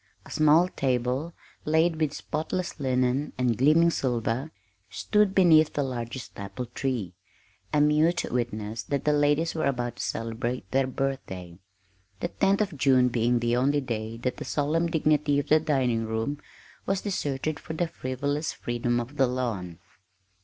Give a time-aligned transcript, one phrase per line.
[0.25, 1.31] A small table
[1.63, 4.49] laid with spotless linen and gleaming silver
[4.89, 7.13] stood beneath the largest apple tree,
[7.71, 11.59] a mute witness that the ladies were about to celebrate their birthday
[12.19, 16.07] the 10th of June being the only day that the solemn dignity of the dining
[16.07, 16.41] room
[16.87, 19.77] was deserted for the frivolous freedom of the lawn.